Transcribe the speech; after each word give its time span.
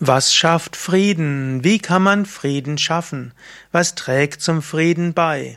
Was 0.00 0.34
schafft 0.34 0.74
Frieden? 0.76 1.62
Wie 1.62 1.78
kann 1.78 2.02
man 2.02 2.26
Frieden 2.26 2.78
schaffen? 2.78 3.32
Was 3.70 3.94
trägt 3.94 4.42
zum 4.42 4.60
Frieden 4.60 5.14
bei? 5.14 5.56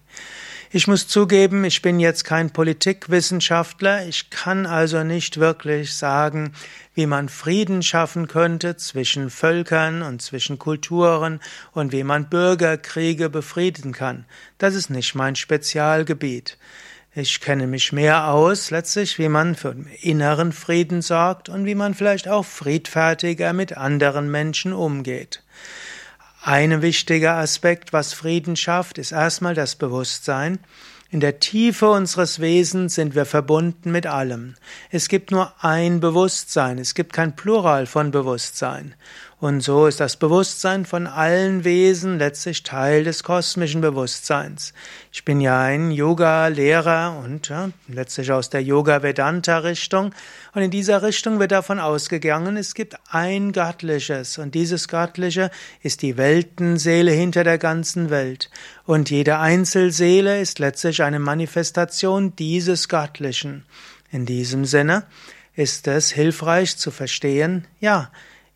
Ich 0.75 0.87
muss 0.87 1.07
zugeben, 1.07 1.65
ich 1.65 1.83
bin 1.83 1.99
jetzt 1.99 2.23
kein 2.23 2.49
Politikwissenschaftler, 2.49 4.07
ich 4.07 4.31
kann 4.31 4.65
also 4.65 5.03
nicht 5.03 5.39
wirklich 5.39 5.93
sagen, 5.93 6.53
wie 6.95 7.05
man 7.05 7.29
Frieden 7.29 7.83
schaffen 7.83 8.27
könnte 8.27 8.75
zwischen 8.75 9.29
Völkern 9.29 10.01
und 10.01 10.23
zwischen 10.23 10.57
Kulturen 10.57 11.41
und 11.73 11.91
wie 11.91 12.03
man 12.03 12.27
Bürgerkriege 12.27 13.29
befrieden 13.29 13.91
kann. 13.91 14.25
Das 14.57 14.73
ist 14.73 14.89
nicht 14.89 15.13
mein 15.13 15.35
Spezialgebiet. 15.35 16.57
Ich 17.13 17.39
kenne 17.39 17.67
mich 17.67 17.93
mehr 17.93 18.29
aus, 18.29 18.71
letztlich, 18.71 19.19
wie 19.19 19.29
man 19.29 19.53
für 19.53 19.75
inneren 20.01 20.51
Frieden 20.51 21.03
sorgt 21.03 21.49
und 21.49 21.67
wie 21.67 21.75
man 21.75 21.93
vielleicht 21.93 22.27
auch 22.27 22.45
friedfertiger 22.45 23.53
mit 23.53 23.77
anderen 23.77 24.31
Menschen 24.31 24.73
umgeht. 24.73 25.43
Ein 26.45 26.81
wichtiger 26.81 27.35
Aspekt, 27.37 27.93
was 27.93 28.11
Frieden 28.11 28.57
schafft, 28.57 28.97
ist 28.97 29.13
erstmal 29.13 29.55
das 29.55 29.77
Bewusstsein. 29.77 30.59
In 31.09 31.21
der 31.21 31.39
Tiefe 31.39 31.89
unseres 31.89 32.41
Wesens 32.41 32.95
sind 32.95 33.15
wir 33.15 33.23
verbunden 33.25 33.93
mit 33.93 34.07
allem. 34.07 34.55
Es 34.91 35.07
gibt 35.07 35.31
nur 35.31 35.53
ein 35.63 36.01
Bewusstsein, 36.01 36.79
es 36.79 36.95
gibt 36.95 37.13
kein 37.13 37.37
Plural 37.37 37.85
von 37.85 38.11
Bewusstsein. 38.11 38.93
Und 39.43 39.59
so 39.59 39.87
ist 39.87 39.99
das 39.99 40.15
Bewusstsein 40.15 40.85
von 40.85 41.05
allen 41.05 41.65
Wesen 41.65 42.17
letztlich 42.17 42.63
Teil 42.63 43.03
des 43.03 43.23
kosmischen 43.23 43.81
Bewusstseins. 43.81 44.73
Ich 45.11 45.25
bin 45.25 45.41
ja 45.41 45.61
ein 45.61 45.91
Yoga-Lehrer 45.91 47.21
und 47.21 47.49
ja, 47.49 47.71
letztlich 47.89 48.31
aus 48.31 48.49
der 48.49 48.63
Yoga-Vedanta-Richtung. 48.63 50.15
Und 50.53 50.61
in 50.61 50.71
dieser 50.71 51.03
Richtung 51.03 51.41
wird 51.41 51.51
davon 51.51 51.81
ausgegangen, 51.81 52.55
es 52.55 52.73
gibt 52.73 52.95
ein 53.11 53.51
Göttliches. 53.51 54.37
Und 54.37 54.55
dieses 54.55 54.87
Göttliche 54.87 55.51
ist 55.81 56.03
die 56.03 56.15
Weltenseele 56.15 57.11
hinter 57.11 57.43
der 57.43 57.57
ganzen 57.57 58.09
Welt. 58.09 58.49
Und 58.85 59.09
jede 59.09 59.39
Einzelseele 59.39 60.39
ist 60.39 60.59
letztlich 60.59 61.03
eine 61.03 61.19
Manifestation 61.19 62.33
dieses 62.37 62.87
Göttlichen. 62.87 63.65
In 64.09 64.25
diesem 64.25 64.63
Sinne 64.63 65.03
ist 65.53 65.85
es 65.89 66.11
hilfreich 66.11 66.77
zu 66.77 66.91
verstehen, 66.91 67.67
ja, 67.81 68.09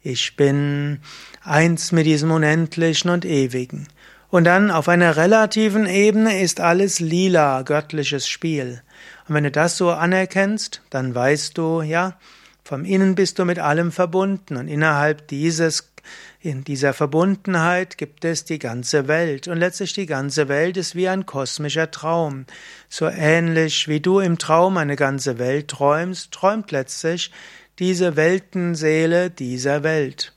ich 0.08 0.38
bin 0.38 1.00
eins 1.44 1.92
mit 1.92 2.06
diesem 2.06 2.32
Unendlichen 2.32 3.10
und 3.10 3.26
Ewigen. 3.26 3.88
Und 4.30 4.46
dann 4.46 4.72
auf 4.72 4.88
einer 4.88 5.18
relativen 5.18 5.86
Ebene 5.86 6.42
ist 6.42 6.62
alles 6.62 7.00
lila, 7.00 7.62
göttliches 7.64 8.28
Spiel. 8.28 8.82
Und 9.28 9.36
wenn 9.36 9.44
du 9.44 9.52
das 9.52 9.78
so 9.78 9.92
anerkennst, 9.92 10.82
dann 10.90 11.14
weißt 11.14 11.58
du, 11.58 11.82
ja, 11.82 12.18
vom 12.64 12.86
Innen 12.86 13.16
bist 13.16 13.38
du 13.38 13.46
mit 13.46 13.60
allem 13.60 13.92
verbunden 13.92 14.56
und 14.56 14.68
innerhalb 14.68 15.28
dieses 15.28 15.92
in 16.40 16.64
dieser 16.64 16.94
Verbundenheit 16.94 17.98
gibt 17.98 18.24
es 18.24 18.46
die 18.46 18.60
ganze 18.60 19.10
Welt 19.10 19.50
und 19.50 19.58
letztlich 19.58 19.92
die 19.92 20.06
ganze 20.06 20.48
Welt 20.48 20.78
ist 20.78 20.96
wie 20.96 21.10
ein 21.10 21.26
kosmischer 21.26 21.92
Traum. 21.92 22.46
So 22.88 23.08
ähnlich 23.08 23.90
wie 23.90 24.00
du 24.00 24.20
im 24.20 24.38
Traum 24.38 24.78
eine 24.78 24.96
ganze 24.96 25.38
Welt 25.38 25.68
träumst, 25.68 26.32
träumt 26.32 26.72
letztlich 26.72 27.32
diese 27.80 28.16
Weltenseele 28.16 29.30
dieser 29.30 29.84
Welt. 29.84 30.34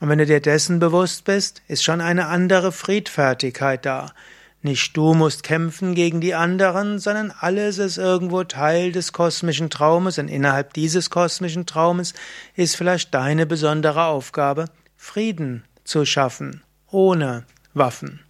Und 0.00 0.08
wenn 0.08 0.18
du 0.18 0.26
dir 0.26 0.40
dessen 0.40 0.78
bewusst 0.78 1.24
bist, 1.24 1.62
ist 1.68 1.84
schon 1.84 2.00
eine 2.00 2.26
andere 2.26 2.72
Friedfertigkeit 2.72 3.86
da. 3.86 4.12
Nicht 4.60 4.96
du 4.96 5.14
musst 5.14 5.42
kämpfen 5.42 5.94
gegen 5.94 6.20
die 6.20 6.34
anderen, 6.34 7.00
sondern 7.00 7.32
alles 7.36 7.78
ist 7.78 7.98
irgendwo 7.98 8.44
Teil 8.44 8.92
des 8.92 9.12
kosmischen 9.12 9.70
Traumes 9.70 10.18
und 10.18 10.28
innerhalb 10.28 10.72
dieses 10.74 11.10
kosmischen 11.10 11.66
Traumes 11.66 12.14
ist 12.54 12.76
vielleicht 12.76 13.12
deine 13.12 13.44
besondere 13.46 14.04
Aufgabe, 14.04 14.66
Frieden 14.96 15.64
zu 15.82 16.04
schaffen, 16.04 16.62
ohne 16.90 17.44
Waffen. 17.74 18.20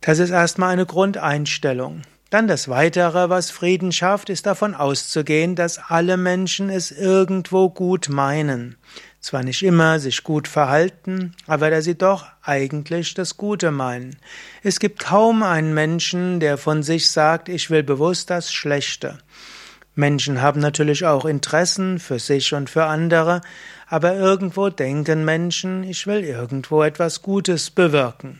Das 0.00 0.18
ist 0.18 0.30
erstmal 0.30 0.72
eine 0.72 0.86
Grundeinstellung. 0.86 2.02
Dann 2.30 2.46
das 2.46 2.68
Weitere, 2.68 3.30
was 3.30 3.50
Frieden 3.50 3.90
schafft, 3.90 4.28
ist 4.28 4.44
davon 4.44 4.74
auszugehen, 4.74 5.54
dass 5.54 5.78
alle 5.78 6.18
Menschen 6.18 6.68
es 6.68 6.90
irgendwo 6.90 7.70
gut 7.70 8.10
meinen. 8.10 8.76
Zwar 9.20 9.42
nicht 9.42 9.62
immer 9.62 9.98
sich 9.98 10.24
gut 10.24 10.46
verhalten, 10.46 11.34
aber 11.46 11.70
dass 11.70 11.84
sie 11.84 11.96
doch 11.96 12.26
eigentlich 12.42 13.14
das 13.14 13.38
Gute 13.38 13.70
meinen. 13.70 14.16
Es 14.62 14.78
gibt 14.78 15.00
kaum 15.00 15.42
einen 15.42 15.72
Menschen, 15.72 16.38
der 16.38 16.58
von 16.58 16.82
sich 16.82 17.08
sagt, 17.08 17.48
ich 17.48 17.70
will 17.70 17.82
bewusst 17.82 18.28
das 18.28 18.52
Schlechte. 18.52 19.18
Menschen 19.94 20.42
haben 20.42 20.60
natürlich 20.60 21.06
auch 21.06 21.24
Interessen 21.24 21.98
für 21.98 22.18
sich 22.18 22.52
und 22.52 22.68
für 22.68 22.84
andere, 22.84 23.40
aber 23.88 24.14
irgendwo 24.14 24.68
denken 24.68 25.24
Menschen, 25.24 25.82
ich 25.82 26.06
will 26.06 26.22
irgendwo 26.22 26.82
etwas 26.82 27.22
Gutes 27.22 27.70
bewirken. 27.70 28.38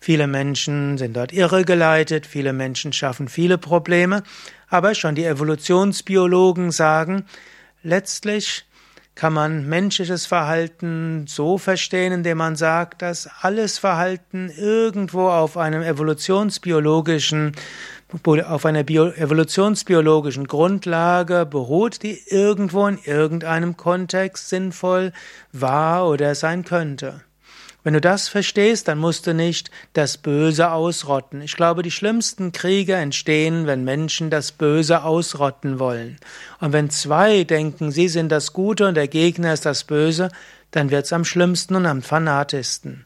Viele 0.00 0.26
Menschen 0.26 0.98
sind 0.98 1.16
dort 1.16 1.32
irregeleitet, 1.32 2.26
viele 2.26 2.52
Menschen 2.52 2.92
schaffen 2.92 3.28
viele 3.28 3.58
Probleme, 3.58 4.22
aber 4.68 4.94
schon 4.94 5.14
die 5.14 5.24
Evolutionsbiologen 5.24 6.70
sagen, 6.70 7.24
letztlich 7.82 8.66
kann 9.16 9.32
man 9.32 9.66
menschliches 9.66 10.26
Verhalten 10.26 11.24
so 11.26 11.56
verstehen, 11.56 12.12
indem 12.12 12.38
man 12.38 12.54
sagt, 12.54 13.00
dass 13.00 13.28
alles 13.40 13.78
Verhalten 13.78 14.50
irgendwo 14.50 15.28
auf 15.28 15.56
einem 15.56 15.82
evolutionsbiologischen 15.82 17.52
auf 18.46 18.64
einer 18.64 18.84
Bio 18.84 19.08
evolutionsbiologischen 19.08 20.46
Grundlage 20.46 21.44
beruht, 21.44 22.04
die 22.04 22.20
irgendwo 22.28 22.86
in 22.86 22.98
irgendeinem 23.04 23.76
Kontext 23.76 24.48
sinnvoll 24.48 25.12
war 25.50 26.08
oder 26.08 26.36
sein 26.36 26.64
könnte. 26.64 27.22
Wenn 27.86 27.94
du 27.94 28.00
das 28.00 28.26
verstehst, 28.26 28.88
dann 28.88 28.98
musst 28.98 29.28
du 29.28 29.32
nicht 29.32 29.70
das 29.92 30.18
Böse 30.18 30.72
ausrotten. 30.72 31.40
Ich 31.40 31.54
glaube, 31.54 31.84
die 31.84 31.92
schlimmsten 31.92 32.50
Kriege 32.50 32.96
entstehen, 32.96 33.68
wenn 33.68 33.84
Menschen 33.84 34.28
das 34.28 34.50
Böse 34.50 35.04
ausrotten 35.04 35.78
wollen. 35.78 36.16
Und 36.58 36.72
wenn 36.72 36.90
zwei 36.90 37.44
denken, 37.44 37.92
sie 37.92 38.08
sind 38.08 38.32
das 38.32 38.52
Gute 38.52 38.88
und 38.88 38.96
der 38.96 39.06
Gegner 39.06 39.52
ist 39.52 39.66
das 39.66 39.84
Böse, 39.84 40.30
dann 40.72 40.90
wird's 40.90 41.12
am 41.12 41.24
schlimmsten 41.24 41.76
und 41.76 41.86
am 41.86 42.02
fanatischsten. 42.02 43.04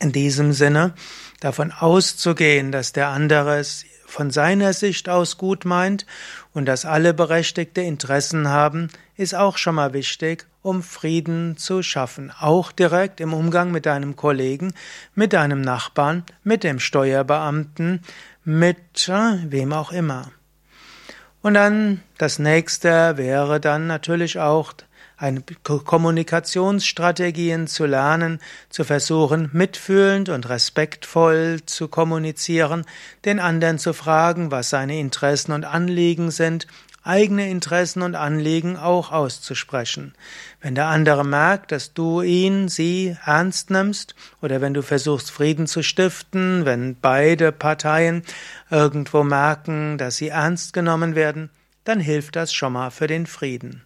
In 0.00 0.12
diesem 0.12 0.54
Sinne, 0.54 0.94
davon 1.40 1.70
auszugehen, 1.70 2.72
dass 2.72 2.94
der 2.94 3.08
andere 3.08 3.58
es 3.58 3.84
von 4.10 4.30
seiner 4.30 4.72
Sicht 4.72 5.08
aus 5.08 5.38
gut 5.38 5.64
meint 5.64 6.06
und 6.52 6.66
dass 6.66 6.84
alle 6.84 7.14
berechtigte 7.14 7.80
Interessen 7.80 8.48
haben, 8.48 8.88
ist 9.16 9.34
auch 9.34 9.56
schon 9.56 9.76
mal 9.76 9.92
wichtig, 9.92 10.46
um 10.62 10.82
Frieden 10.82 11.56
zu 11.56 11.82
schaffen. 11.82 12.32
Auch 12.38 12.72
direkt 12.72 13.20
im 13.20 13.32
Umgang 13.32 13.70
mit 13.70 13.86
deinem 13.86 14.16
Kollegen, 14.16 14.74
mit 15.14 15.32
deinem 15.32 15.60
Nachbarn, 15.60 16.24
mit 16.42 16.64
dem 16.64 16.80
Steuerbeamten, 16.80 18.02
mit 18.44 19.08
äh, 19.08 19.38
wem 19.50 19.72
auch 19.72 19.92
immer. 19.92 20.30
Und 21.42 21.54
dann 21.54 22.02
das 22.18 22.38
nächste 22.38 23.16
wäre 23.16 23.60
dann 23.60 23.86
natürlich 23.86 24.38
auch 24.38 24.74
eine 25.20 25.42
Kommunikationsstrategien 25.62 27.66
zu 27.66 27.84
lernen, 27.84 28.40
zu 28.70 28.84
versuchen, 28.84 29.50
mitfühlend 29.52 30.30
und 30.30 30.48
respektvoll 30.48 31.60
zu 31.66 31.88
kommunizieren, 31.88 32.86
den 33.26 33.38
anderen 33.38 33.78
zu 33.78 33.92
fragen, 33.92 34.50
was 34.50 34.70
seine 34.70 34.98
Interessen 34.98 35.52
und 35.52 35.66
Anliegen 35.66 36.30
sind, 36.30 36.66
eigene 37.02 37.50
Interessen 37.50 38.00
und 38.00 38.14
Anliegen 38.14 38.78
auch 38.78 39.12
auszusprechen. 39.12 40.14
Wenn 40.62 40.74
der 40.74 40.86
andere 40.86 41.24
merkt, 41.24 41.70
dass 41.70 41.92
du 41.92 42.22
ihn, 42.22 42.68
sie 42.68 43.16
ernst 43.24 43.70
nimmst, 43.70 44.14
oder 44.40 44.62
wenn 44.62 44.72
du 44.72 44.82
versuchst, 44.82 45.30
Frieden 45.30 45.66
zu 45.66 45.82
stiften, 45.82 46.64
wenn 46.64 46.96
beide 46.98 47.52
Parteien 47.52 48.22
irgendwo 48.70 49.22
merken, 49.22 49.98
dass 49.98 50.16
sie 50.16 50.28
ernst 50.28 50.72
genommen 50.72 51.14
werden, 51.14 51.50
dann 51.84 52.00
hilft 52.00 52.36
das 52.36 52.54
schon 52.54 52.72
mal 52.72 52.90
für 52.90 53.06
den 53.06 53.26
Frieden. 53.26 53.82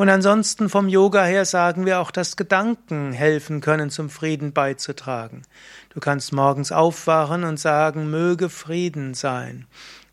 Und 0.00 0.08
ansonsten 0.08 0.70
vom 0.70 0.88
Yoga 0.88 1.24
her 1.24 1.44
sagen 1.44 1.84
wir 1.84 2.00
auch, 2.00 2.10
dass 2.10 2.36
Gedanken 2.36 3.12
helfen 3.12 3.60
können, 3.60 3.90
zum 3.90 4.08
Frieden 4.08 4.54
beizutragen. 4.54 5.42
Du 5.90 6.00
kannst 6.00 6.32
morgens 6.32 6.72
aufwachen 6.72 7.44
und 7.44 7.60
sagen, 7.60 8.10
möge 8.10 8.48
Frieden 8.48 9.12
sein. 9.12 9.66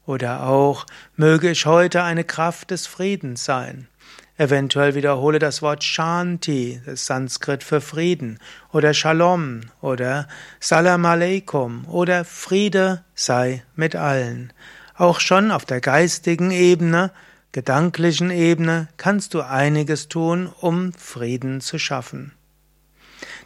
Oder 0.06 0.46
auch, 0.46 0.86
möge 1.16 1.50
ich 1.50 1.66
heute 1.66 2.04
eine 2.04 2.26
Kraft 2.26 2.72
des 2.72 2.86
Friedens 2.86 3.46
sein. 3.46 3.88
Eventuell 4.36 4.94
wiederhole 4.94 5.40
das 5.40 5.62
Wort 5.62 5.86
Shanti, 5.86 6.82
das 6.86 7.06
Sanskrit 7.06 7.64
für 7.64 7.80
Frieden, 7.80 8.40
oder 8.74 8.94
Shalom, 8.94 9.62
oder 9.80 10.28
Salam 10.60 11.06
Aleikum, 11.06 11.86
oder 11.88 12.26
Friede 12.26 13.06
sei 13.16 13.64
mit 13.78 13.96
allen. 13.96 14.52
Auch 14.98 15.22
schon 15.22 15.50
auf 15.50 15.64
der 15.64 15.80
geistigen 15.80 16.52
Ebene 16.52 17.10
gedanklichen 17.52 18.32
Ebene 18.32 18.88
kannst 18.98 19.34
du 19.34 19.42
einiges 19.42 20.08
tun, 20.08 20.48
um 20.62 20.94
Frieden 20.94 21.62
zu 21.62 21.80
schaffen. 21.80 22.34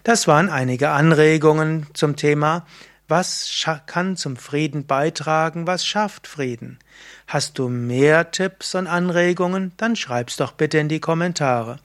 Das 0.04 0.28
waren 0.28 0.50
einige 0.50 0.90
Anregungen 0.90 1.88
zum 1.94 2.16
Thema 2.16 2.66
was 3.12 3.68
kann 3.88 4.16
zum 4.16 4.38
Frieden 4.38 4.86
beitragen? 4.86 5.68
Was 5.68 5.86
schafft 5.86 6.28
Frieden? 6.28 6.80
Hast 7.28 7.60
du 7.60 7.68
mehr 7.68 8.32
Tipps 8.32 8.74
und 8.74 8.88
Anregungen? 8.88 9.74
Dann 9.76 9.98
schreib's 9.98 10.38
doch 10.38 10.54
bitte 10.54 10.78
in 10.78 10.88
die 10.88 11.02
Kommentare. 11.02 11.80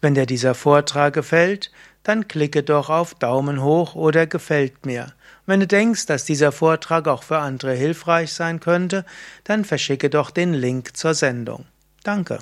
Wenn 0.00 0.14
dir 0.14 0.24
dieser 0.24 0.54
Vortrag 0.54 1.12
gefällt, 1.12 1.70
dann 2.02 2.28
klicke 2.28 2.62
doch 2.62 2.88
auf 2.88 3.14
Daumen 3.14 3.62
hoch 3.62 3.94
oder 3.94 4.26
gefällt 4.26 4.86
mir. 4.86 5.12
Wenn 5.46 5.60
du 5.60 5.66
denkst, 5.66 6.06
dass 6.06 6.24
dieser 6.24 6.52
Vortrag 6.52 7.08
auch 7.08 7.22
für 7.22 7.38
andere 7.38 7.74
hilfreich 7.74 8.32
sein 8.32 8.60
könnte, 8.60 9.04
dann 9.44 9.64
verschicke 9.64 10.10
doch 10.10 10.30
den 10.30 10.54
Link 10.54 10.96
zur 10.96 11.14
Sendung. 11.14 11.66
Danke. 12.02 12.38